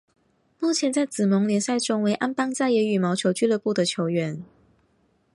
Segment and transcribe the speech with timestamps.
[0.57, 4.43] 目前在紫盟联赛中为安邦再也羽毛球俱乐部的球员。